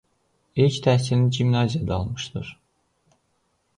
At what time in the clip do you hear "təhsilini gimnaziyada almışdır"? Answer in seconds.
0.83-2.59